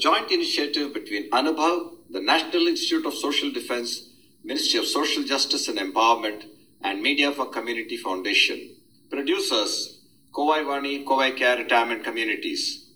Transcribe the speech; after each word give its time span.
joint 0.00 0.30
initiative 0.30 0.94
between 0.94 1.30
Anubhav, 1.30 1.92
the 2.10 2.20
National 2.22 2.66
Institute 2.66 3.04
of 3.04 3.12
Social 3.14 3.50
Defense, 3.52 4.08
Ministry 4.42 4.80
of 4.80 4.86
Social 4.86 5.22
Justice 5.22 5.68
and 5.68 5.78
Empowerment, 5.78 6.44
and 6.82 7.02
Media 7.02 7.30
for 7.30 7.46
Community 7.46 7.98
Foundation. 7.98 8.76
Producers, 9.10 10.00
Kovai 10.32 10.64
Vani, 10.64 11.04
Kovai 11.04 11.36
Care 11.36 11.58
Retirement 11.58 12.02
Communities. 12.02 12.86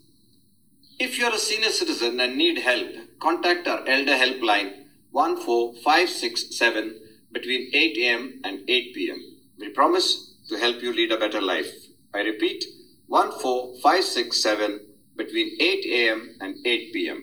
If 0.99 1.19
you 1.19 1.25
are 1.25 1.33
a 1.35 1.37
senior 1.37 1.69
citizen 1.69 2.19
and 2.19 2.37
need 2.37 2.57
help, 2.57 2.87
contact 3.19 3.67
our 3.67 3.87
Elder 3.87 4.13
Helpline 4.13 4.85
14567 5.13 6.99
between 7.31 7.69
8 7.73 7.97
a.m. 7.97 8.41
and 8.43 8.67
8 8.67 8.95
p.m. 8.95 9.21
We 9.59 9.69
promise 9.69 10.33
to 10.49 10.57
help 10.57 10.81
you 10.81 10.91
lead 10.91 11.11
a 11.11 11.17
better 11.19 11.41
life. 11.41 11.71
I 12.13 12.21
repeat 12.21 12.63
14567 13.09 14.94
between 15.17 15.49
8 15.61 15.85
a.m. 15.93 16.19
and 16.39 16.55
8 16.67 16.93
p.m. 16.93 17.19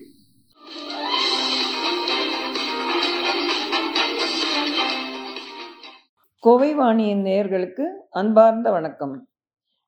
Kovai 6.44 6.70
வாணியின் 6.74 7.22
நேயர்களுக்கு 7.22 7.84
அன்பார்ந்த 8.10 8.70
வணக்கம் 8.70 9.12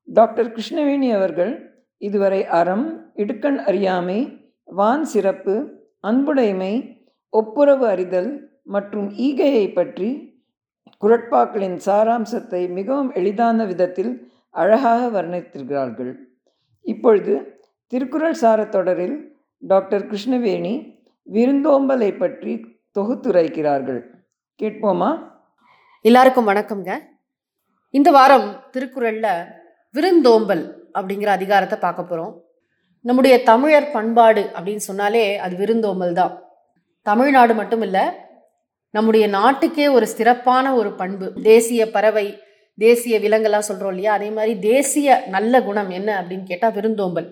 doctor 0.08 0.50
Krishnaveni 0.52 1.08
அவர்கள் 1.14 1.52
இதுவரை 2.02 2.40
அறம் 2.50 2.86
இடுக்கண் 3.16 3.58
அறியாமை 3.64 4.18
வான் 4.68 5.04
சிறப்பு 5.04 5.54
அன்புடைமை 6.04 6.72
ஒப்புரவு 7.32 7.86
அறிதல் 7.86 8.30
மற்றும் 8.66 9.08
ஈகையை 9.20 9.66
பற்றி 9.72 10.10
குரட்பாக்களின் 11.02 11.78
சாராம்சத்தை 11.86 12.62
மிகவும் 12.70 13.10
எளிதான 13.12 13.64
விதத்தில் 13.64 14.12
அழகாக 14.54 15.02
வர்ணித்திருக்கிறார்கள் 15.08 16.12
இப்பொழுது 16.84 17.34
திருக்குறள் 17.92 18.32
சார 18.32 18.60
தொடரில் 18.64 19.16
டாக்டர் 19.58 20.04
கிருஷ்ணவேணி 20.10 20.72
விருந்தோம்பலை 21.26 22.18
பற்றி 22.18 22.52
தொகுத்துரைக்கிறார்கள். 22.98 24.00
கேட்போமா? 24.60 25.10
எல்லாருக்கும் 26.00 26.48
வணக்கம்ங்க. 26.48 26.94
இந்த 27.90 28.10
வாரம் 28.10 28.48
திருக்குறளில் 28.70 29.28
விருந்தோம்பல் 29.90 30.64
அப்படிங்கிற 30.92 31.26
அதிகாரத்தை 31.26 31.78
பார்க்க 31.78 32.02
போகிறோம் 32.02 32.32
நம்முடைய 33.00 33.42
தமிழர் 33.42 33.90
பண்பாடு 33.90 34.50
அப்படின்னு 34.56 34.86
சொன்னாலே 34.88 35.36
அது 35.36 35.56
விருந்தோம்பல் 35.56 36.12
தான் 36.12 36.34
தமிழ்நாடு 37.02 37.54
மட்டும் 37.54 37.82
இல்லை 37.82 38.04
நம்முடைய 38.90 39.26
நாட்டுக்கே 39.38 39.88
ஒரு 39.88 40.06
சிறப்பான 40.06 40.74
ஒரு 40.74 40.92
பண்பு. 40.92 41.32
தேசிய 41.42 41.90
பறவை 41.90 42.26
தேசிய 42.78 43.18
விலங்கெல்லாம் 43.18 43.68
சொல்கிறோம் 43.68 43.92
இல்லையா? 43.94 44.12
அதே 44.12 44.28
மாதிரி 44.30 44.52
தேசிய 44.58 45.24
நல்ல 45.28 45.62
குணம் 45.62 45.90
என்ன 45.90 46.10
அப்படின்னு 46.20 46.42
கேட்டால் 46.42 46.72
விருந்தோம்பல். 46.72 47.28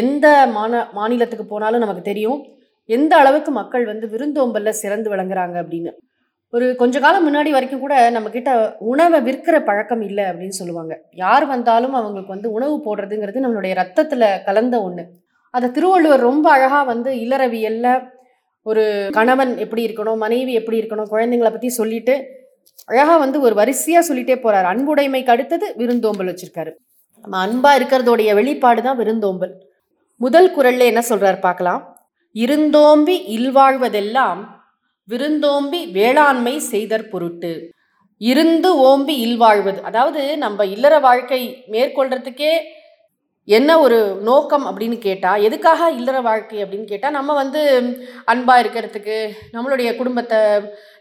எந்த 0.00 0.26
மாந 0.56 0.72
மாநிலத்துக்கு 0.98 1.44
போனாலும் 1.52 1.84
நமக்கு 1.84 2.02
தெரியும். 2.10 2.40
எந்த 2.88 3.12
அளவுக்கு 3.22 3.50
மக்கள் 3.60 3.84
வந்து 3.90 4.06
விருந்தோம்பலில் 4.14 4.80
சிறந்து 4.82 5.08
விளங்குறாங்க 5.12 5.56
அப்படின்னு. 5.62 5.92
ஒரு 6.52 6.66
கொஞ்ச 6.80 6.96
காலம் 7.00 7.26
முன்னாடி 7.26 7.50
வரைக்கும் 7.54 7.82
கூட 7.82 7.94
நம்மக்கிட்ட 8.14 8.50
உணவை 8.92 9.18
விற்கிற 9.26 9.56
பழக்கம் 9.68 10.02
இல்லை 10.08 10.24
அப்படின்னு 10.30 10.56
சொல்லுவாங்க. 10.60 10.94
யார் 11.22 11.44
வந்தாலும் 11.52 11.94
அவங்களுக்கு 12.00 12.34
வந்து 12.36 12.50
உணவு 12.56 12.74
போடுறதுங்கிறது 12.86 13.44
நம்மளுடைய 13.44 13.74
ரத்தத்தில் 13.82 14.26
கலந்த 14.48 14.76
ஒன்று 14.88 15.04
அதை 15.54 15.68
திருவள்ளுவர் 15.76 16.26
ரொம்ப 16.30 16.46
அழகாக 16.56 16.84
வந்து 16.92 17.10
இல்லறவியலில் 17.24 17.88
ஒரு 18.66 18.82
கணவன் 19.16 19.52
எப்படி 19.64 19.82
இருக்கணும் 19.86 20.22
மனைவி 20.24 20.52
எப்படி 20.60 20.80
இருக்கணும் 20.80 21.10
குழந்தைங்களை 21.14 21.50
பற்றி 21.52 21.70
சொல்லிட்டு 21.80 22.14
அழகாக 22.90 23.18
வந்து 23.24 23.38
ஒரு 23.46 23.54
வரிசையாக 23.60 24.04
சொல்லிட்டே 24.08 24.36
போகிறார் 24.38 24.68
அன்புடைமைக்கு 24.72 25.32
அடுத்தது 25.34 25.66
விருந்தோம்பல் 25.80 26.30
வச்சுருக்காரு. 26.30 26.72
நம்ம 27.24 27.40
அன்பாக 27.46 27.78
இருக்கிறதோடைய 27.78 28.30
வெளிப்பாடு 28.38 28.80
தான் 28.82 28.98
விருந்தோம்பல். 29.02 29.52
முதல் 30.22 30.48
குரல்ல 30.56 30.86
என்ன 30.90 31.02
சொல்றார் 31.08 31.38
பார்க்கலாம். 31.44 31.82
இருந்தோம்பி 32.34 33.14
இல்வாழ்வதெல்லாம் 33.36 34.40
விருந்தோம்பி 35.08 35.80
வேளாண்மை 35.96 36.54
செய்தற் 36.72 37.10
பொருட்டு. 37.12 37.52
இருந்து 38.20 38.68
ஓம்பி 38.88 39.14
இல்வாழ்வது. 39.26 39.78
அதாவது 39.88 40.22
நம்ம 40.44 40.64
இல்லற 40.74 40.94
வாழ்க்கை 41.06 41.40
மேற்கொள்றதுக்கே 41.74 42.52
என்ன 43.48 43.70
ஒரு 43.84 43.98
நோக்கம் 44.28 44.66
அப்படின்னு 44.68 44.96
கேட்டால் 44.98 45.44
எதுக்காக 45.46 45.88
இல்லற 45.98 46.18
வாழ்க்கை 46.28 46.58
அப்படின்னு 46.64 46.86
கேட்டால் 46.90 47.16
நம்ம 47.18 47.34
வந்து 47.34 47.60
அன்பாக 48.32 48.62
இருக்கிறதுக்கு 48.64 49.16
நம்மளுடைய 49.54 49.90
குடும்பத்தை 50.00 50.38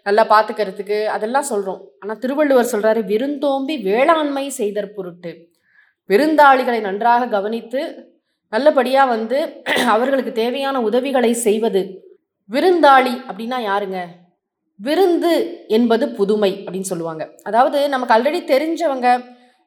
நல்லா 0.07 0.23
பார்த்துக்கிறதுக்கு 0.31 0.97
அதெல்லாம் 1.15 1.49
சொல்கிறோம் 1.51 1.81
ஆனால் 1.99 2.21
திருவள்ளுவர் 2.23 2.71
சொல்கிறாரு 2.73 3.01
விருந்தோம்பி 3.11 3.75
வேளாண்மை 3.89 4.45
செய்தற் 4.59 4.95
பொருட்டு. 4.95 5.33
விருந்தாளிகளை 6.09 6.79
நன்றாக 6.87 7.29
கவனித்து 7.35 7.81
நல்லபடியாக 8.51 9.09
வந்து 9.09 9.65
அவர்களுக்கு 9.85 10.31
தேவையான 10.31 10.81
உதவிகளை 10.81 11.33
செய்வது. 11.33 11.81
விருந்தாளி 12.49 13.13
அப்படின்னா 13.29 13.59
யாருங்க? 13.71 13.99
விருந்து 14.79 15.65
என்பது 15.67 16.09
புதுமை 16.09 16.63
அப்படின்னு 16.65 16.91
சொல்லுவாங்க. 16.91 17.29
அதாவது 17.43 17.89
நமக்கு 17.89 18.15
ஆல்ரெடி 18.15 18.39
தெரிஞ்சவங்க 18.53 19.07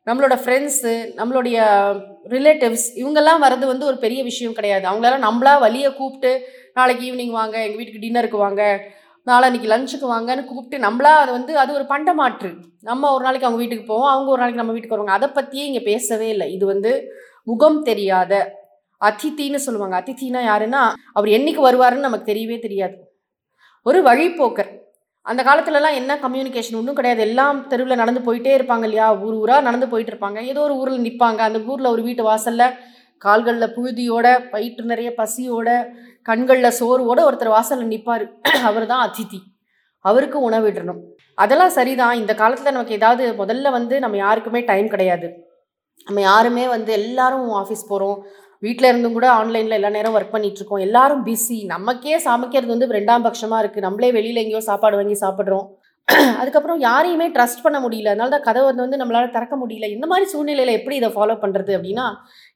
நம்மளோட 0.07 0.35
ஃப்ரெண்ட்ஸு 0.45 0.93
நம்மளுடைய 1.19 1.59
ரிலேட்டிவ்ஸ் 2.29 2.87
இவங்கெல்லாம் 2.97 3.43
வர்றது 3.45 3.67
வந்து 3.67 3.87
ஒரு 3.87 3.97
பெரிய 3.97 4.23
விஷயம் 4.23 4.53
கிடையாது. 4.53 4.85
அவங்களால 4.91 5.19
நம்மளா 5.27 5.61
வழியை 5.61 5.93
கூப்பிட்டு 5.93 6.33
நாளைக்கு 6.75 7.05
ஈவினிங் 7.11 7.31
வாங்க 7.31 7.63
எங்கள் 7.63 7.77
வீட்டுக்கு 7.77 8.05
டின்னருக்கு 8.07 8.37
வாங்க 8.37 8.81
நாளைக்கு 9.23 9.69
லஞ்சுக்கு 9.69 10.07
வாங்கன்னு 10.15 10.45
கூப்பிட்டு 10.45 10.87
நம்மளா 10.87 11.13
அது 11.23 11.33
வந்து 11.33 11.59
அது 11.59 11.73
ஒரு 11.75 11.85
பண்டமாற்று. 11.85 12.51
நம்ம 12.81 13.13
ஒரு 13.13 13.25
நாளைக்கு 13.25 13.47
அவங்க 13.47 13.63
வீட்டுக்கு 13.63 13.87
போவோம் 13.93 14.11
அவங்க 14.11 14.31
ஒரு 14.31 14.39
நாளைக்கு 14.39 14.63
நம்ம 14.63 14.73
வீட்டுக்கு 14.73 14.97
வருவாங்க. 14.97 15.19
அதை 15.19 15.29
பற்றியே 15.29 15.65
இங்கே 15.65 15.83
பேசவே 15.83 16.29
இல்லை. 16.29 16.53
இது 16.53 16.67
வந்து 16.67 17.13
முகம் 17.45 17.83
தெரியாத 17.83 18.64
அதித்தின்னு 19.09 19.61
சொல்லுவாங்க. 19.67 19.97
அதித்தினா 20.03 20.43
யாருன்னா 20.51 20.83
அவர் 21.19 21.31
என்றைக்கு 21.37 21.63
வருவாருன்னு 21.69 22.09
நமக்கு 22.09 22.31
தெரியவே 22.33 22.59
தெரியாது. 22.67 22.97
ஒரு 23.87 24.01
வழிப்போக்கர். 24.09 24.71
அந்த 25.27 25.43
காலத்துலலாம் 25.49 25.99
என்ன 26.01 26.13
கம்யூனிகேஷன் 26.25 26.79
ஒன்றும் 26.81 26.99
கிடையாது. 26.99 27.23
எல்லாம் 27.29 27.59
தெருவில் 27.71 28.01
நடந்து 28.03 28.21
போயிட்டே 28.27 28.53
இருப்பாங்க 28.59 28.85
இல்லையா? 28.89 29.09
ஊர் 29.27 29.37
ஊராக 29.43 29.67
நடந்து 29.69 29.87
போயிட்டு 29.93 30.13
இருப்பாங்க. 30.15 30.41
ஏதோ 30.53 30.61
ஒரு 30.69 30.75
ஊரில் 30.83 31.05
நிற்பாங்க 31.07 31.41
அந்த 31.49 31.61
ஊரில் 31.73 31.93
ஒரு 31.95 32.03
வீட்டு 32.09 32.25
வாசலில் 32.31 32.67
கால்களில் 33.23 33.75
புழுதியோட 33.77 34.27
வயிற்று 34.53 34.85
நிறைய 34.93 35.11
பசியோட 35.21 35.69
கண்களில் 36.29 36.77
சோர்வோட 36.81 37.21
ஒருத்தர் 37.29 37.55
வாசலில் 37.57 37.93
நிற்பார் 37.95 38.25
அவர் 38.71 38.87
தான் 38.93 39.05
அதித்தி 39.07 39.41
அவருக்கு 40.05 40.39
உணவிடணும் 40.49 41.01
அதெல்லாம் 41.39 41.75
சரிதான். 41.79 42.17
இந்த 42.23 42.33
காலத்தில் 42.41 42.75
நமக்கு 42.77 42.99
ஏதாவது 42.99 43.25
முதல்ல 43.41 43.71
வந்து 43.79 43.95
நம்ம 44.05 44.17
யாருக்குமே 44.19 44.61
டைம் 44.71 44.89
கிடையாது. 44.95 45.29
நம்ம 46.07 46.21
யாருமே 46.31 46.65
வந்து 46.75 46.91
எல்லாரும் 47.01 47.49
ஆஃபீஸ் 47.61 47.85
போகிறோம் 47.91 48.19
வீட்டில் 48.65 48.91
இருந்தும் 48.91 49.17
கூட 49.17 49.27
ஆன்லைனில் 49.39 49.79
எல்லா 49.79 49.91
நேரம் 49.91 50.17
ஒர்க் 50.17 50.35
பண்ணிகிட்ருக்கோம் 50.35 50.75
இருக்கோம் 50.75 50.85
எல்லாரும் 50.87 51.25
பிஸி 51.27 51.57
நமக்கே 51.67 52.17
சமைக்கிறது 52.27 52.73
வந்து 52.73 52.87
ரெண்டாம் 52.97 53.25
பட்சமாக 53.25 53.63
இருக்குது 53.63 53.87
நம்மளே 53.87 54.11
வெளியில் 54.17 54.43
எங்கேயோ 54.43 54.63
சாப்பாடு 54.69 54.99
வாங்கி 54.99 55.17
சாப்பிட்றோம். 55.21 55.67
அதுக்கப்புறம் 56.41 56.81
யாரையுமே 56.81 57.27
ட்ரஸ்ட் 57.35 57.63
பண்ண 57.63 57.79
முடியல. 57.83 58.11
அதனால 58.13 58.33
தான் 58.33 58.45
கதவை 58.47 58.73
வந்து 58.81 58.99
நம்மளால் 59.01 59.31
திறக்க 59.37 59.55
முடியல. 59.61 59.87
இந்த 59.95 60.07
மாதிரி 60.11 60.27
சூழ்நிலையில் 60.33 60.75
எப்படி 60.79 60.95
இதை 60.99 61.09
ஃபாலோ 61.15 61.35
பண்ணுறது 61.45 61.73
அப்படின்னா 61.77 62.07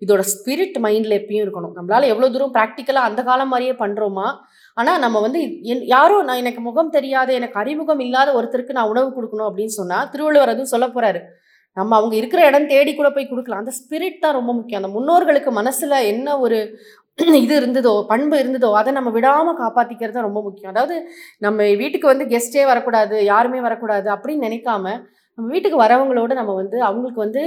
இதோட 0.02 0.22
ஸ்பிரிட் 0.32 0.76
மைண்டில் 0.84 1.16
எப்பயும் 1.18 1.44
இருக்கணும். 1.44 1.74
நம்மளால் 1.78 2.10
எவ்வளோ 2.12 2.28
தூரம் 2.34 2.54
ப்ராக்டிக்கலாக 2.56 3.10
அந்த 3.10 3.22
காலம் 3.28 3.52
மாதிரியே 3.52 3.74
பண்ணுறோமா 3.82 4.26
ஆனால் 4.76 5.02
நம்ம 5.04 5.20
வந்து 5.20 5.40
என் 5.72 5.82
யாரோ 5.94 6.16
நான் 6.26 6.42
எனக்கு 6.42 6.62
முகம் 6.66 6.94
தெரியாத 6.96 7.32
எனக்கு 7.38 7.56
அறிமுகம் 7.62 8.02
இல்லாத 8.06 8.32
ஒருத்தருக்கு 8.38 8.78
நான் 8.78 8.92
உணவு 8.92 9.08
கொடுக்கணும் 9.10 9.48
அப்படின்னு 9.48 9.74
சொன்னால் 9.80 10.10
திருவள்ளுவர் 10.12 10.52
அதுவும் 10.52 10.72
சொல்ல 10.74 10.88
போகிறாரு 10.88 11.22
நம்ம 11.76 11.96
அவங்க 11.98 12.14
இருக்கிற 12.20 12.40
இடம் 12.48 12.70
தேடி 12.72 12.92
கூட 12.94 13.08
போய் 13.16 13.28
கொடுக்கலாம். 13.30 13.62
அந்த 13.64 13.72
ஸ்பிரிட் 13.78 14.22
தான் 14.24 14.36
ரொம்ப 14.38 14.52
முக்கியம். 14.58 14.80
அந்த 14.82 14.90
முன்னோர்களுக்கு 14.96 15.50
மனசில் 15.60 15.96
என்ன 16.12 16.38
ஒரு 16.46 16.58
இது 17.44 17.54
இருந்ததோ 17.60 17.92
பண்பு 18.10 18.34
இருந்ததோ 18.42 18.68
அதை 18.80 18.90
நம்ம 18.96 19.10
விடாமல் 19.14 19.56
காப்பாற்றிக்கிறது 19.60 20.14
தான் 20.16 20.26
ரொம்ப 20.26 20.40
முக்கியம். 20.46 20.72
அதாவது 20.74 20.96
நம்ம 21.46 21.64
வீட்டுக்கு 21.80 22.06
வந்து 22.10 22.24
கெஸ்ட்டே 22.32 22.64
வரக்கூடாது 22.70 23.16
யாருமே 23.30 23.60
வரக்கூடாது 23.66 24.08
அப்படின்னு 24.14 24.46
நினைக்காம 24.48 24.84
நம்ம 25.38 25.46
வீட்டுக்கு 25.54 25.78
வரவங்களோட 25.84 26.32
நம்ம 26.40 26.54
வந்து 26.60 26.78
அவங்களுக்கு 26.88 27.20
வந்து 27.24 27.42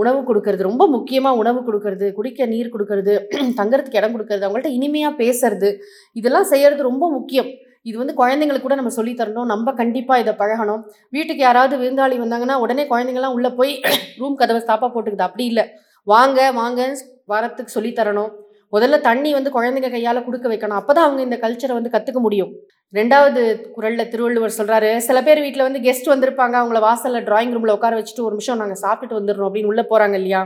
உணவு 0.00 0.20
கொடுக்கறது 0.28 0.62
ரொம்ப 0.68 0.84
முக்கியமாக 0.96 1.40
உணவு 1.42 1.60
கொடுக்கறது 1.68 2.06
குடிக்க 2.18 2.46
நீர் 2.52 2.72
கொடுக்கறது 2.74 3.14
தங்கறதுக்கு 3.60 4.00
இடம் 4.00 4.14
கொடுக்கறது 4.16 4.46
அவங்கள்ட்ட 4.46 4.72
இனிமையாக 4.78 5.14
பேசுறது 5.22 5.70
இதெல்லாம் 6.16 6.50
செய்யறது 6.52 6.82
ரொம்ப 6.90 7.06
முக்கியம். 7.16 7.50
இது 7.86 7.96
வந்து 7.98 8.14
குழந்தைங்களுக்கு 8.20 8.66
கூட 8.66 8.76
நம்ம 8.80 8.92
சொல்லி 8.98 9.12
தரணும். 9.20 9.48
நம்ம 9.52 9.72
கண்டிப்பாக 9.80 10.22
இதை 10.22 10.32
பழகணும். 10.42 10.82
வீட்டுக்கு 11.10 11.42
யாராவது 11.42 11.76
விருந்தாளி 11.82 12.16
வந்தாங்கன்னா 12.24 12.58
உடனே 12.64 12.84
குழந்தைங்கலாம் 12.92 13.34
உள்ளே 13.38 13.50
போய் 13.60 13.72
ரூம் 14.20 14.36
கதவை 14.42 14.60
ஸ்டாப்பாக 14.64 14.90
போட்டுக்குது. 14.94 15.26
அப்படி 15.28 15.44
இல்லை. 15.44 15.64
வாங்க 16.06 16.38
வாங்க 16.52 16.80
வரத்துக்கு 17.28 17.74
சொல்லி 17.76 17.90
தரணும். 17.98 18.30
முதல்ல 18.72 18.96
தண்ணி 19.00 19.30
வந்து 19.32 19.50
குழந்தைங்க 19.50 19.88
கையால் 19.90 20.24
கொடுக்க 20.24 20.46
வைக்கணும். 20.48 20.78
அப்போ 20.80 20.92
தான் 20.92 21.06
அவங்க 21.08 21.22
இந்த 21.22 21.36
கல்ச்சரை 21.42 21.74
வந்து 21.78 21.92
கற்றுக்க 21.94 22.20
முடியும். 22.20 22.52
ரெண்டாவது 22.94 23.42
குரலில் 23.76 24.10
திருவள்ளுவர் 24.12 24.56
சொல்கிறாரு 24.58 24.90
சில 25.08 25.18
பேர் 25.22 25.40
வீட்டில் 25.40 25.66
வந்து 25.66 25.80
கெஸ்ட் 25.80 26.12
வந்திருப்பாங்க. 26.14 26.54
அவங்கள 26.62 26.80
வாசலில் 26.80 27.26
டிராயிங் 27.28 27.54
ரூமில் 27.56 27.74
உட்கார 27.74 27.98
வச்சுட்டு 27.98 28.24
ஒரு 28.26 28.34
நிமிஷம் 28.36 28.62
நாங்கள் 28.62 28.82
சாப்பிட்டுட்டு 28.84 29.20
வந்துடுறோம். 29.20 29.48
அப்படின்னு 29.48 29.70
உள்ளே 29.72 29.84
போகிறாங்க 29.90 30.12
இல்லையா? 30.12 30.42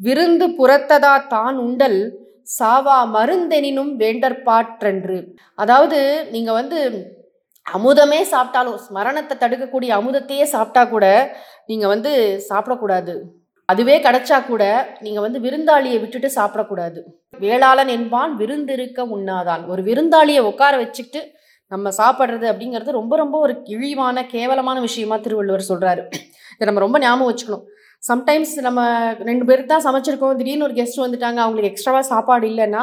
விருந்து 0.00 0.46
புறத்ததா 0.58 1.12
தான் 1.28 1.56
உண்டல். 1.58 2.00
சாவா 2.48 2.98
மருந்தெனினும் 3.14 3.92
வேண்டற்பாற்றென்று. 4.02 5.18
அதாவது 5.62 5.98
நீங்கள் 6.34 6.58
வந்து 6.60 6.78
அமுதமே 7.66 8.20
சாப்பிட்டாலும் 8.32 8.78
ஸ்மரணத்தை 8.84 9.34
தடுக்கக்கூடிய 9.38 9.90
அமுதத்தையே 10.00 10.44
சாப்பிட்டா 10.54 10.82
கூட 10.92 11.06
நீங்கள் 11.70 11.92
வந்து 11.94 12.12
சாப்பிடக்கூடாது. 12.50 13.14
அதுவே 13.68 13.96
கிடைச்சா 14.04 14.36
கூட 14.44 14.62
நீங்கள் 15.04 15.24
வந்து 15.24 15.38
விருந்தாளியை 15.46 15.98
விட்டுட்டு 16.02 16.28
சாப்பிடக்கூடாது. 16.36 17.00
வேளாளன் 17.42 17.90
என்பான் 17.96 18.32
விருந்திருக்க 18.42 19.02
உண்ணாதான். 19.16 19.64
ஒரு 19.72 19.82
விருந்தாளியை 19.88 20.42
உட்கார 20.50 20.76
வச்சுக்கிட்டு 20.82 21.20
நம்ம 21.72 21.90
சாப்பிட்றது 22.00 22.46
அப்படிங்கிறது 22.50 22.98
ரொம்ப 23.00 23.14
ரொம்ப 23.22 23.36
ஒரு 23.46 23.54
இழிவான 23.74 24.22
கேவலமான 24.34 24.76
விஷயமா 24.86 25.16
திருவள்ளுவர் 25.24 25.70
சொல்கிறாரு 25.70 26.02
இதை 26.54 26.66
நம்ம 26.68 26.82
ரொம்ப 26.84 26.98
ஞாபகம் 27.04 27.28
வச்சுக்கணும். 27.30 27.66
சம்டைம்ஸ் 28.02 28.54
நம்ம 28.66 28.80
ரெண்டு 29.28 29.44
பேருக்கு 29.48 29.70
தான் 29.74 29.86
சமைச்சிருக்கோம். 29.88 30.38
திடீர்னு 30.40 30.66
ஒரு 30.68 30.74
கெஸ்ட் 30.78 31.04
வந்துட்டாங்க. 31.04 31.38
அவங்களுக்கு 31.44 31.70
எக்ஸ்ட்ராவாக 31.72 32.06
சாப்பாடு 32.12 32.46
இல்லைன்னா 32.52 32.82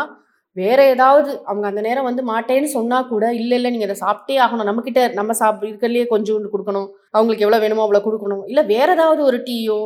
வேற 0.58 0.80
ஏதாவது 0.92 1.30
அவங்க 1.50 1.66
அந்த 1.70 1.82
நேரம் 1.86 2.06
வந்து 2.08 2.24
மாட்டேன்னு 2.30 2.68
சொன்னால் 2.76 3.08
கூட 3.10 3.24
இல்லை 3.40 3.56
இல்லை 3.58 3.70
நீங்கள் 3.74 3.90
அதை 3.90 3.98
சாப்பிட்டே 4.04 4.36
ஆகணும். 4.44 4.68
நம்மக்கிட்ட 4.70 5.02
நம்ம 5.18 5.32
சாப்பிட்டு 5.40 5.68
இருக்கிறதுலையே 5.70 6.06
கொஞ்சோண்டு 6.12 6.52
கொடுக்கணும். 6.54 6.86
அவங்களுக்கு 7.16 7.46
எவ்வளோ 7.46 7.60
வேணுமோ 7.64 7.84
அவ்வளோ 7.86 8.02
கொடுக்கணும். 8.06 8.44
இல்லை 8.50 8.64
வேற 8.72 8.88
ஏதாவது 8.98 9.22
ஒரு 9.30 9.40
டீயோ 9.48 9.80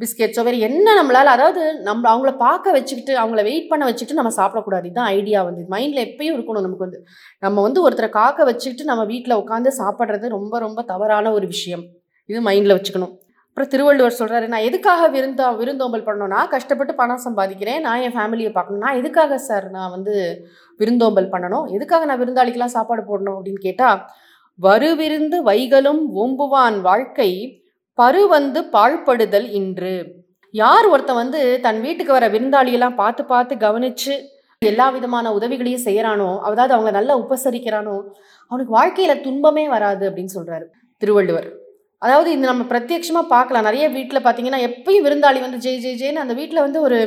பிஸ்கெட்ஸோ 0.00 0.44
வேறு 0.48 0.64
என்ன 0.68 0.94
நம்மளால் 1.00 1.30
அதாவது 1.34 1.62
நம்ம 1.88 2.08
அவங்கள 2.12 2.32
பார்க்க 2.46 2.74
வச்சுக்கிட்டு 2.78 3.14
அவங்கள 3.24 3.42
வெயிட் 3.50 3.70
பண்ண 3.72 3.84
வச்சுட்டு 3.90 4.18
நம்ம 4.20 4.32
சாப்பிடக்கூடாது. 4.40 4.88
இதுதான் 4.90 5.12
ஐடியா 5.18 5.42
வந்து. 5.50 5.62
மைண்டில் 5.74 6.04
எப்பயும் 6.08 6.36
இருக்கணும் 6.38 6.66
நமக்கு 6.68 6.86
வந்து. 6.88 7.00
நம்ம 7.46 7.62
வந்து 7.68 7.82
ஒருத்தரை 7.86 8.10
காக்க 8.20 8.48
வச்சுக்கிட்டு 8.50 8.90
நம்ம 8.92 9.04
வீட்டில் 9.12 9.40
உட்காந்து 9.42 9.72
சாப்பிட்றது 9.82 10.34
ரொம்ப 10.36 10.58
ரொம்ப 10.66 10.82
தவறான 10.92 11.32
ஒரு 11.38 11.48
விஷயம். 11.54 11.86
இது 12.28 12.40
மைண்டில் 12.50 12.76
வச்சுக்கணும். 12.76 13.14
அப்புறம் 13.56 13.72
திருவள்ளுவர் 13.72 14.16
சொல்கிறாரு 14.18 14.46
நான் 14.52 14.64
எதுக்காக 14.68 15.02
விருந்தோ 15.14 15.44
விருந்தோம்பல் 15.60 16.02
பண்ணணும்னா 16.08 16.40
கஷ்டப்பட்டு 16.54 16.92
பணம் 16.98 17.22
சம்பாதிக்கிறேன். 17.24 17.78
நான் 17.86 18.02
என் 18.06 18.14
ஃபேமிலியை 18.16 18.50
பார்க்கணும். 18.56 18.82
நான் 18.86 18.98
எதுக்காக 19.00 19.38
சார் 19.46 19.66
நான் 19.76 19.92
வந்து 19.94 20.14
விருந்தோம்பல் 20.80 21.30
பண்ணணும்? 21.34 21.64
எதுக்காக 21.76 22.02
நான் 22.10 22.20
விருந்தாளிக்கெல்லாம் 22.22 22.74
சாப்பாடு 22.74 23.02
போடணும்? 23.08 23.38
அப்படின்னு 23.38 23.62
கேட்டால் 23.64 24.02
வருவிருந்து 24.58 25.38
வைகளும் 25.48 26.02
ஓம்புவான் 26.24 26.78
வாழ்க்கை 26.90 27.30
பரு 27.98 28.22
வந்து 28.36 28.62
பாழ்படுதல் 28.76 29.50
இன்று. 29.60 29.96
யார் 30.54 30.90
ஒருத்தன் 30.92 31.22
வந்து 31.22 31.42
தன் 31.66 31.82
வீட்டுக்கு 31.88 32.16
வர 32.18 32.28
விருந்தாளியெல்லாம் 32.36 33.00
பார்த்து 33.02 33.24
பார்த்து 33.34 33.56
கவனித்து 33.66 34.14
எல்லா 34.62 34.88
விதமான 34.96 35.32
உதவிகளையும் 35.40 35.86
செய்கிறானோ 35.88 36.30
அதாவது 36.48 36.74
அவங்க 36.78 36.92
நல்லா 37.00 37.16
உபசரிக்கிறானோ 37.24 37.98
அவனுக்கு 38.50 38.72
வாழ்க்கையில் 38.80 39.22
துன்பமே 39.28 39.66
வராது 39.76 40.04
அப்படின்னு 40.10 40.38
சொல்கிறாரு 40.40 40.68
திருவள்ளுவர். 41.02 41.48
அதாவது 42.02 42.28
இந்த 42.32 42.46
நம்ம 42.50 42.64
பிரத்யட்சமாக 42.72 43.32
பார்க்கலாம். 43.34 43.66
நிறைய 43.68 43.84
வீட்டில் 43.88 44.24
பார்த்தீங்கன்னா 44.24 44.60
எப்பயும் 44.68 45.04
விருந்தாளி 45.06 45.40
வந்து 45.46 45.58
ஜெய் 45.64 45.80
ஜெய் 45.84 45.98
ஜெயின்னு 46.02 46.24
அந்த 46.24 46.34
வீட்டில் 46.40 46.64
வந்து 46.66 46.80
ஒரு 46.80 46.98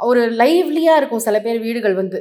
ஒரு 0.00 0.20
லைவ்லியாக 0.42 1.00
இருக்கும் 1.00 1.24
சில 1.26 1.36
பேர் 1.40 1.58
வீடுகள் 1.64 1.94
வந்து. 1.94 2.18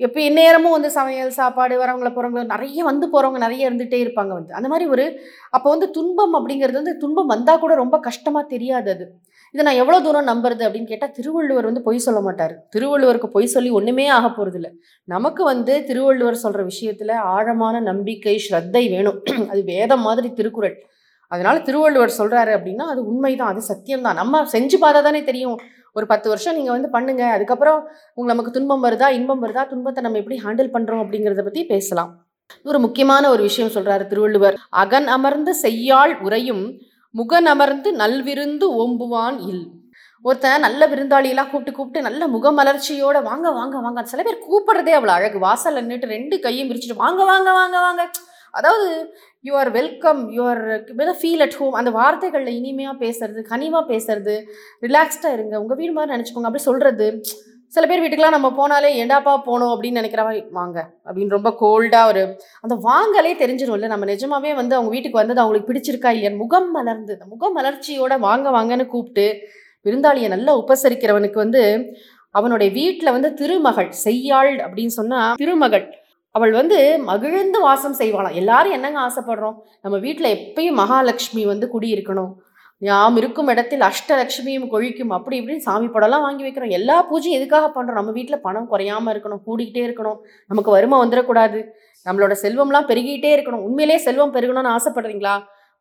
எப்போ 0.00 0.18
எந்நேரமும் 0.20 0.74
வந்து 0.76 0.90
சமையல் 0.96 1.32
சாப்பாடு 1.38 1.74
வரவங்களை 1.80 2.10
போகிறவங்க 2.12 2.42
நிறைய 2.52 2.84
வந்து 2.84 3.06
போகிறவங்க 3.06 3.38
நிறைய 3.38 3.68
இருந்துகிட்டே 3.68 3.98
இருப்பாங்க 4.04 4.32
வந்து. 4.38 4.52
அந்த 4.58 4.68
மாதிரி 4.68 4.86
ஒரு 4.90 5.04
அப்போ 5.50 5.68
வந்து 5.70 5.88
துன்பம் 5.90 6.34
அப்படிங்கிறது 6.38 6.78
வந்து 6.80 6.94
துன்பம் 7.02 7.32
வந்தால் 7.34 7.62
கூட 7.64 7.74
ரொம்ப 7.74 7.96
கஷ்டமாக 8.08 8.44
தெரியாது 8.46 8.90
அது. 8.94 9.06
இதை 9.54 9.62
நான் 9.66 9.80
எவ்வளோ 9.82 9.98
தூரம் 10.00 10.28
நம்புறது 10.32 10.62
அப்படின்னு 10.66 10.90
கேட்டால் 10.92 11.14
திருவள்ளுவர் 11.18 11.68
வந்து 11.70 11.82
பொய் 11.82 12.04
சொல்ல 12.06 12.20
மாட்டார். 12.20 12.54
திருவள்ளுவருக்கு 12.74 13.28
பொய் 13.28 13.52
சொல்லி 13.54 13.70
ஒன்றுமே 13.70 14.06
ஆக 14.18 14.26
போகிறதில்ல 14.28 14.68
நமக்கு 15.08 15.44
வந்து 15.44 15.74
திருவள்ளுவர் 15.90 16.42
சொல்கிற 16.44 16.62
விஷயத்தில் 16.62 17.14
ஆழமான 17.34 17.80
நம்பிக்கை 17.90 18.36
ஸ்ரத்தை 18.46 18.84
வேணும். 18.96 19.18
அது 19.52 19.62
வேதம் 19.64 20.06
மாதிரி 20.08 20.30
திருக்குறள். 20.40 20.76
அதனால் 21.32 21.64
திருவள்ளுவர் 21.66 22.18
சொல்கிறாரு 22.20 22.52
அப்படின்னா 22.58 22.86
அது 22.92 23.00
உண்மைதான் 23.10 23.52
அது 23.52 23.62
சத்தியம்தான். 23.72 24.18
நம்ம 24.22 24.42
செஞ்சு 24.54 24.78
பார்த்தா 24.82 25.02
தானே 25.08 25.22
தெரியும். 25.30 25.58
ஒரு 25.96 26.06
பத்து 26.12 26.28
வருஷம் 26.32 26.56
நீங்கள் 26.58 26.76
வந்து 26.76 26.88
பண்ணுங்க 26.96 27.22
அதுக்கப்புறம் 27.36 27.78
உங்கள் 28.18 28.32
நமக்கு 28.32 28.54
துன்பம் 28.56 28.84
வருதா 28.86 29.08
இன்பம் 29.18 29.42
வருதா 29.44 29.62
துன்பத்தை 29.72 30.02
நம்ம 30.06 30.20
எப்படி 30.22 30.38
ஹேண்டில் 30.44 30.74
பண்ணுறோம் 30.76 31.02
அப்படிங்கிறத 31.04 31.44
பற்றி 31.48 31.62
பேசலாம். 31.72 32.10
ஒரு 32.68 32.78
முக்கியமான 32.84 33.24
ஒரு 33.34 33.42
விஷயம் 33.48 33.74
சொல்கிறாரு 33.74 34.04
திருவள்ளுவர். 34.12 34.56
அகன் 34.82 35.08
அமர்ந்து 35.16 35.52
செய்யாள் 35.64 36.14
உரையும் 36.26 36.64
முகன் 37.14 37.48
அமர்ந்து 37.52 37.90
நல்விருந்து 38.00 38.66
ஓம்புவான் 38.82 39.38
இல். 39.50 39.62
ஒருத்தன் 40.24 40.64
நல்ல 40.66 40.86
விருந்தாளியெல்லாம் 40.92 41.50
கூப்பிட்டு 41.50 41.72
கூப்பிட்டு 41.76 42.06
நல்ல 42.08 42.22
முகமலர்ச்சியோட 42.34 43.18
வாங்க 43.28 43.50
வாங்க 43.58 43.76
வாங்க. 43.84 44.00
சில 44.10 44.22
பேர் 44.26 44.44
கூப்பிடுறதே 44.48 44.92
அவ்வளோ 44.96 45.14
அழகு. 45.18 45.38
வாசலில் 45.46 45.82
நின்றுட்டு 45.82 46.14
ரெண்டு 46.16 46.36
கையும் 46.46 46.68
விரிச்சிட்டு 46.70 47.02
வாங்க 47.04 47.22
வாங்க 47.30 47.50
வாங்க 47.60 47.78
வாங்க. 47.86 48.02
அதாவது 48.54 49.12
you 49.44 49.54
are 49.54 49.70
welcome 49.70 50.30
you 50.32 50.42
are 50.44 50.62
feel 51.20 51.42
at 51.42 51.52
home 51.52 51.72
அந்த 51.72 51.90
வார்த்தைகளில் 51.90 52.56
இனிமையாக 52.56 52.96
பேசுறது 53.04 53.42
கனிவாக 53.42 53.84
பேசுறது 53.92 54.34
ரிலாக்ஸ்டாக 54.82 55.32
இருங்க 55.32 55.60
உங்கள் 55.60 55.76
வீடு 55.76 55.92
மாதிரி 55.92 56.14
நினச்சிக்கோங்க 56.16 56.44
அப்படி 56.44 56.62
சொல்கிறது 56.62 57.08
சில 57.72 57.86
பேர் 57.86 58.00
வீட்டுக்கெலாம் 58.00 58.30
நம்ம 58.30 58.48
போனாலே 58.50 58.88
ஏண்டாப்பா 59.00 59.32
போனோம்? 59.46 59.72
அப்படின்னு 59.74 59.92
நினைக்கிற 59.92 60.22
மாதிரி 60.22 60.44
வாங்க 60.52 60.78
அப்படின்னு 61.06 61.28
ரொம்ப 61.28 61.56
கோல்டாக 61.60 62.08
ஒரு 62.08 62.22
அந்த 62.60 62.74
வாங்கலே 62.74 63.32
தெரிஞ்சிடும்ல 63.38 63.86
நம்ம 63.86 64.06
நிஜமாவே 64.06 64.54
வந்து 64.54 64.74
அவங்க 64.74 64.90
வீட்டுக்கு 64.90 65.18
வந்தது 65.18 65.40
அவங்களுக்கு 65.40 65.72
பிடிச்சிருக்கா 65.72 66.08
இல்லையா 66.08 66.30
முகம் 66.36 66.70
மலர்ந்து 66.70 67.12
அந்த 67.12 67.24
முகம் 67.24 67.56
மலர்ச்சியோட 67.56 68.18
வாங்க 68.18 68.50
வாங்கன்னு 68.50 68.86
கூப்பிட்டு 68.86 69.26
விருந்தாளியை 69.86 70.28
நல்லா 70.28 70.54
உபசரிக்கிறவனுக்கு 70.58 71.34
வந்து 71.34 71.62
அவனுடைய 72.30 72.72
வீட்டில் 72.72 73.12
வந்து 73.12 73.34
திருமகள் 73.34 73.90
செய்யாள் 74.04 74.52
அப்படின்னு 74.56 74.86
சொன்னால் 74.86 75.36
திருமகள் 75.36 75.86
அவள் 76.34 76.52
வந்து 76.52 76.98
மகிழ்ந்து 76.98 77.60
வாசம் 77.60 77.96
செய்வாளாம் 77.98 78.32
எல்லாரும் 78.32 78.72
என்னங்க 78.72 79.00
ஆசைப்படுறோம்? 79.00 79.56
நம்ம 79.82 79.98
வீட்டில் 79.98 80.34
எப்பயும் 80.36 80.78
மகாலட்சுமி 80.82 81.46
வந்து 81.46 81.70
குடியிருக்கணும். 81.74 82.30
யாம் 82.78 83.16
இருக்கும் 83.16 83.48
இடத்தில் 83.48 83.80
அஷ்டலட்சுமியும் 83.80 84.68
கொழிக்கும் 84.68 85.10
அப்படி 85.10 85.40
இப்படின்னு 85.40 85.56
சாமி 85.56 85.86
படம்லாம் 85.86 86.20
வாங்கி 86.20 86.44
வைக்கிறோம். 86.44 86.70
எல்லா 86.70 87.06
பூஜையும் 87.10 87.38
எதுக்காக 87.38 87.66
பண்ணுறோம் 87.74 87.98
நம்ம 88.00 88.10
வீட்டில் 88.10 88.40
பணம் 88.40 88.68
குறையாம 88.72 89.12
இருக்கணும் 89.14 89.42
கூடிக்கிட்டே 89.46 89.82
இருக்கணும். 89.88 90.18
நமக்கு 90.46 90.70
வறுமை 90.70 90.98
வந்துடக்கூடாது. 90.98 91.64
நம்மளோட 92.06 92.34
செல்வம்லாம் 92.42 92.88
பெருகிட்டே 92.88 93.32
இருக்கணும். 93.36 93.64
உண்மையிலே 93.66 93.98
செல்வம் 93.98 94.34
பெருகணும்னு 94.34 94.76
ஆசைப்படுறீங்களா? 94.76 95.34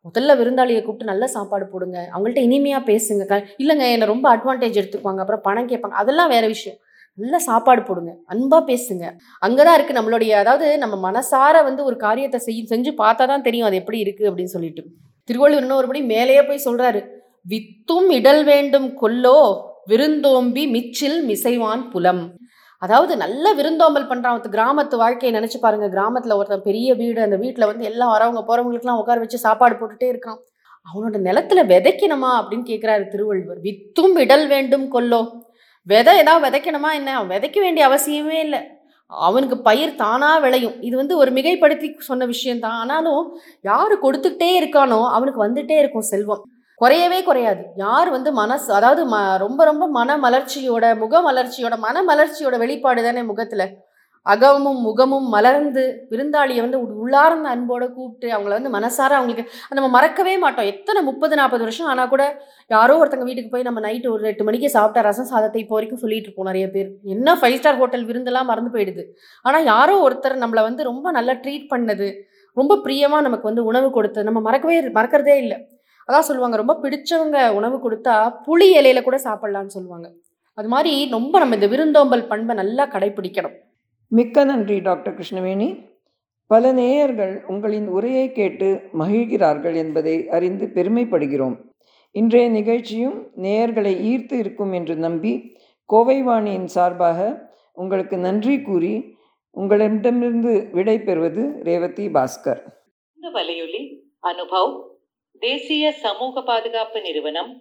முதல்ல 0.06 0.34
விருந்தாளியை 0.42 0.82
கூப்பிட்டு 0.82 1.12
நல்ல 1.14 1.28
சாப்பாடு 1.28 1.68
போடுங்க. 1.68 2.10
அவங்கள்ட்ட 2.14 2.38
இனிமையாக 2.38 2.92
பேசுங்க. 2.92 3.26
க 3.26 3.36
இல்லைங்க 3.58 3.86
என்னை 3.92 4.08
ரொம்ப 4.08 4.36
அட்வான்டேஜ் 4.36 4.80
எடுத்துக்குவாங்க. 4.82 5.20
அப்புறம் 5.20 5.42
பணம் 5.44 5.68
கேட்பாங்க. 5.68 5.98
அதெல்லாம் 6.04 6.30
வேற 6.30 6.48
விஷயம். 6.48 6.78
நல்ல 7.20 7.36
சாப்பாடு 7.48 7.82
போடுங்க 7.88 8.12
அன்பாக 8.34 8.62
பேசுங்க. 8.72 9.06
அங்கே 9.46 9.62
தான் 9.68 9.78
இருக்குது 9.78 10.00
நம்மளுடைய 10.00 10.34
அதாவது 10.42 10.68
நம்ம 10.84 10.96
மனசார 11.08 11.64
வந்து 11.70 11.82
ஒரு 11.90 11.98
காரியத்தை 12.06 12.40
செய்யும் 12.48 12.70
செஞ்சு 12.74 12.92
பார்த்தா 13.04 13.26
தான் 13.32 13.46
தெரியும் 13.48 13.68
அது 13.70 13.80
எப்படி 13.82 14.00
இருக்குது 14.06 14.30
அப்படின்னு 14.30 14.56
சொல்லிட்டு. 14.56 14.84
திருவள்ளுவர் 15.30 15.66
இன்னொருபடி 15.66 16.02
மேலேயே 16.14 16.44
போய் 16.50 16.66
சொல்கிறாரு 16.68 17.02
வித்தும் 17.52 18.10
இடல் 18.20 18.44
வேண்டும் 18.52 18.88
கொல்லோ 19.02 19.40
விருந்தோம்பி 19.92 20.64
மிச்சில் 20.76 21.20
மிசைவான் 21.30 21.84
புலம். 21.94 22.24
அதாவது 22.82 23.14
நல்ல 23.24 23.46
விருந்தோம்பல் 23.60 24.10
பண்ணுறான் 24.10 24.38
கிராமத்து 24.56 24.96
வாழ்க்கையை 25.02 25.32
நினச்சி 25.38 25.58
பாருங்க. 25.64 25.88
கிராமத்தில் 25.96 26.38
ஒருத்தன் 26.38 26.68
பெரிய 26.68 26.90
வீடு 27.02 27.20
அந்த 27.26 27.38
வீட்டில் 27.44 27.70
வந்து 27.72 27.88
எல்லாம் 27.90 28.14
வரவங்க 28.16 28.42
போகிறவங்களுக்குலாம் 28.50 29.02
உட்கார 29.02 29.20
வச்சு 29.24 29.40
சாப்பாடு 29.48 29.76
போட்டுட்டே 29.80 30.08
இருக்கான். 30.14 30.40
அவனோட 30.88 31.18
நிலத்துல 31.28 31.64
விதைக்கணுமா 31.72 32.30
அப்படின்னு 32.40 32.66
கேட்குறாரு 32.70 33.04
திருவள்ளுவர். 33.14 33.60
வித்தும் 33.68 34.16
இடல் 34.24 34.46
வேண்டும் 34.54 34.86
கொல்லோ 34.94 35.22
விதை 35.90 36.14
ஏதாவது 36.22 36.44
விதைக்கணுமா 36.46 36.90
என்ன? 37.00 37.12
விதைக்க 37.32 37.58
வேண்டிய 37.60 37.84
அவசியமே 37.90 38.38
இல்லை. 38.46 38.60
அவனுக்கு 39.12 39.58
பயிர் 39.68 39.94
தானாக 39.96 40.40
விளையும். 40.40 40.76
இது 40.82 40.96
வந்து 40.98 41.18
ஒரு 41.18 41.32
மிகைப்படுத்தி 41.32 41.88
சொன்ன 42.10 42.26
விஷயந்தான் 42.26 42.78
ஆனாலும் 42.82 43.24
யார் 43.62 43.94
கொடுத்துக்கிட்டே 44.04 44.50
இருக்கானோ 44.60 45.00
அவனுக்கு 45.16 45.42
வந்துட்டே 45.46 45.78
இருக்கும் 45.80 46.10
செல்வம். 46.12 46.44
குறையவே 46.82 47.20
குறையாது. 47.24 47.62
யார் 47.76 48.10
வந்து 48.10 48.30
மனசு 48.34 48.70
அதாவது 48.74 49.02
ம 49.14 49.16
ரொம்ப 49.38 49.62
ரொம்ப 49.66 49.86
மன 49.98 50.18
மலர்ச்சியோட 50.26 50.86
முக 50.98 51.22
மலர்ச்சியோட 51.28 51.78
மன 51.78 52.04
மலர்ச்சியோட 52.10 52.58
வெளிப்பாடு 52.58 53.02
தானே 53.04 53.24
முகத்தில்? 53.24 53.66
அகமும் 54.26 54.80
முகமும் 54.88 55.28
மலர்ந்து 55.34 55.84
விருந்தாளியை 56.12 56.62
வந்து 56.66 56.80
உள்ளார்ந்த 57.02 57.48
அன்போட 57.54 57.84
கூப்பிட்டு 57.96 58.28
அவங்கள 58.36 58.54
வந்து 58.58 58.72
மனசார 58.76 59.12
அவங்களுக்கு 59.20 59.46
நம்ம 59.78 59.90
மறக்கவே 59.96 60.34
மாட்டோம். 60.44 60.70
எத்தனை 60.74 61.02
முப்பது 61.10 61.34
நாற்பது 61.40 61.64
வருஷம் 61.66 61.90
ஆனால் 61.92 62.12
கூட 62.14 62.24
யாரோ 62.76 62.98
ஒருத்தங்க 63.02 63.28
வீட்டுக்கு 63.30 63.54
போய் 63.54 63.68
நம்ம 63.68 63.82
நைட்டு 63.86 64.12
ஒரு 64.16 64.30
எட்டு 64.32 64.48
மணிக்கு 64.50 64.70
சாப்பிட்ட 64.76 65.06
ரசம் 65.10 65.30
சாதத்தை 65.32 65.62
இப்போ 65.64 65.76
வரைக்கும் 65.78 66.02
சொல்லிட்டு 66.04 66.30
இருப்போம் 66.30 66.50
நிறைய 66.52 66.68
பேர். 66.76 66.90
என்ன 67.16 67.38
ஃபைவ் 67.42 67.58
ஸ்டார் 67.60 67.80
ஹோட்டல் 67.82 68.06
விருந்தெல்லாம் 68.10 68.50
மறந்து 68.52 68.74
போயிடுது. 68.76 69.06
ஆனால் 69.46 69.68
யாரோ 69.74 69.96
ஒருத்தர் 70.08 70.42
நம்மளை 70.44 70.64
வந்து 70.70 70.84
ரொம்ப 70.92 71.12
நல்லா 71.18 71.36
ட்ரீட் 71.46 71.68
பண்ணது 71.74 72.10
ரொம்ப 72.58 72.78
பிரியமாக 72.86 73.26
நமக்கு 73.28 73.50
வந்து 73.50 73.64
உணவு 73.72 73.90
கொடுத்தது. 73.98 74.28
நம்ம 74.30 74.42
மறக்கவே 74.48 74.78
மறக்கிறதே 75.00 75.38
இல்லை. 75.44 75.58
அதான் 76.10 76.28
சொல்லுவாங்க 76.28 76.58
ரொம்ப 76.62 76.76
பிடிச்சவங்க 76.84 77.40
உணவு 77.60 77.78
கொடுத்தா 77.86 78.16
புளி 78.46 78.68
இலையில 78.80 79.02
கூட 79.08 79.18
சாப்பிட்லான்னு 79.26 79.76
சொல்லுவாங்க. 79.78 80.08
அது 80.58 80.70
மாதிரி 80.76 80.94
ரொம்ப 81.16 81.34
நம்ம 81.42 81.56
இந்த 81.60 81.68
விருந்தோம்பல் 81.74 82.30
பண்பை 82.32 82.54
நல்லா 82.62 82.86
கடைபிடிக்கணும் 82.94 83.58
மிக்க 84.12 84.44
நன்றி 84.44 84.76
டாக்டர் 84.80 85.16
கிருஷ்ணவேணி. 85.18 85.68
பல 86.52 86.72
நேயர்கள் 86.72 87.34
உங்களின் 87.48 87.88
உரையை 87.88 88.32
கேட்டு 88.32 88.70
மகிழ்கிறார்கள் 89.00 89.76
என்பதை 89.76 90.16
அறிந்து 90.36 90.66
பெருமைப்படுகிறோம். 90.76 91.58
இன்றைய 92.16 92.50
நிகழ்ச்சியும் 92.50 93.18
நேயர்களை 93.44 93.94
ஈர்த்து 94.12 94.36
இருக்கும் 94.44 94.72
என்று 94.72 94.96
நம்பி 94.96 95.34
கோவை 95.90 96.18
வாணியின் 96.24 96.68
சார்பாக 96.76 97.20
உங்களுக்கு 97.74 98.18
நன்றி 98.18 98.56
கூறி 98.62 98.94
உங்களிடமிருந்து 99.56 100.54
விடை 100.72 100.98
பெறுவது 101.00 101.44
ரேவதி 101.70 102.08
பாஸ்கர். 102.18 102.62
இந்த 103.20 103.30
வலையொலி 103.38 103.84
அனுபவ் 104.32 104.74
தேசிய 105.42 105.92
சமூக 106.06 106.42
பாதுகாப்பு 106.42 107.02
நிறுவனம் 107.02 107.52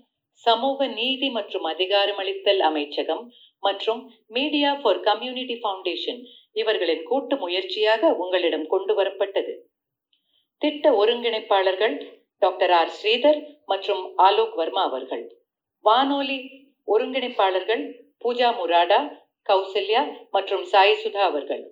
சமூக 0.47 0.87
நீதி 0.87 1.29
மற்றும் 1.31 1.65
அதிகாரமளித்தல் 1.65 2.61
அமைச்சகம் 2.71 3.23
மற்றும் 3.67 4.01
மீடியா 4.37 4.71
ஃபார் 4.75 5.01
கம்யூனிட்டி 5.01 5.57
ஃபவுண்டேஷன் 5.63 6.21
இவர்களின் 6.61 7.05
கூட்டு 7.11 7.35
முயற்சியாக 7.37 8.11
உங்களிடம் 8.23 8.67
கொண்டு 8.67 8.93
வரப்பட்டது. 8.99 9.53
திட்ட 10.63 10.85
ஒருங்கிணைப்பாளர்கள் 11.01 11.95
டாக்டர் 12.43 12.73
ஆர். 12.79 12.93
ஸ்ரீதர் 12.99 13.41
மற்றும் 13.67 14.03
ஆலோக் 14.27 14.55
வர்மா 14.61 14.83
அவர்கள். 14.89 15.25
வானொலி 15.85 16.39
ஒருங்கிணைப்பாளர்கள் 16.87 17.83
பூஜா 18.23 18.49
முராடா 18.61 19.01
கௌசல்யா 19.49 20.03
மற்றும் 20.31 20.65
சாய் 20.73 21.01
சுதா 21.03 21.23
அவர்கள். 21.31 21.65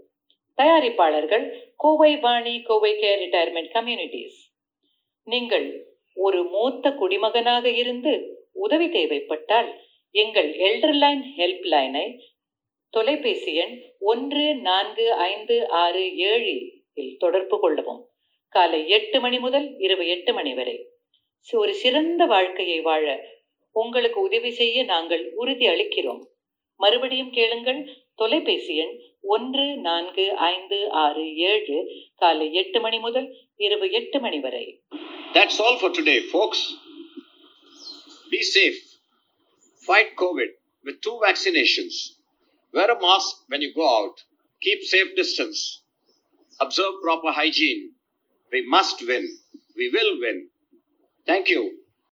தயாரிப்பாளர்கள் 0.58 1.44
Kovai 1.76 2.12
Vani 2.16 2.54
Kovai 2.68 2.92
care 3.00 3.20
retirement 3.22 3.72
communities. 3.76 4.38
நீங்கள் 5.26 5.66
ஒரு 6.16 6.40
மூத்த 6.52 6.90
குடிமகனாக 7.00 7.64
இருந்து 7.82 8.12
உதவி 8.64 8.86
தேவைப்பட்டால் 8.88 9.68
எங்கள் 10.14 10.50
எல்டர்லைன் 10.68 11.22
ஹெல்ப் 11.38 11.66
லைனை 11.72 12.04
தொலைபேசி 12.96 13.52
எண் 13.62 13.74
ஒன்று 14.10 14.44
நான்கு 14.60 15.06
ஐந்து 15.24 15.56
ஆறு 15.80 16.02
ஏழு 16.26 16.52
இல் 16.94 17.16
தொடர்பு 17.16 17.56
கொள்ளவும் 17.60 18.02
காலை 18.52 18.80
எட்டு 18.88 19.18
மணி 19.20 19.38
முதல் 19.38 19.66
இரவு 19.78 20.04
எட்டு 20.06 20.32
மணி 20.32 20.52
வரை 20.54 20.76
ஒரு 21.48 21.72
சிறந்த 21.74 22.22
வாழ்க்கையை 22.26 22.78
வாழ 22.80 23.06
உங்களுக்கு 23.76 24.18
உதவி 24.20 24.50
செய்ய 24.52 24.84
நாங்கள் 24.84 25.24
உறுதி 25.34 25.66
அளிக்கிறோம் 25.66 26.22
மறுபடியும் 26.80 27.32
கேளுங்கள் 27.32 27.80
தொலைபேசி 28.14 28.74
எண் 28.76 28.94
ஒன்று 29.26 29.66
நான்கு 29.80 30.26
ஐந்து 30.48 30.78
ஆறு 31.02 31.24
ஏழு 31.50 31.78
காலை 32.14 32.48
எட்டு 32.54 32.80
மணி 32.80 32.98
முதல் 32.98 33.28
இரவு 33.58 33.88
எட்டு 34.00 34.20
மணி 34.20 34.40
வரை 34.40 34.64
That's 35.34 35.58
all 35.60 35.76
for 35.78 35.90
today, 35.90 36.18
folks. 36.28 36.60
Be 38.32 38.42
safe. 38.50 38.78
Fight 39.82 40.12
COVID 40.16 40.52
with 40.84 40.98
two 41.00 41.16
vaccinations. 41.20 41.96
Wear 42.76 42.90
a 42.90 43.00
mask 43.00 43.36
when 43.48 43.62
you 43.62 43.72
go 43.74 43.88
out. 44.04 44.16
Keep 44.60 44.82
safe 44.82 45.16
distance. 45.16 45.82
Observe 46.60 46.92
proper 47.02 47.32
hygiene. 47.32 47.92
We 48.52 48.66
must 48.68 49.00
win. 49.06 49.26
We 49.78 49.88
will 49.88 50.20
win. 50.20 50.50
Thank 51.26 51.48
you. 51.48 51.78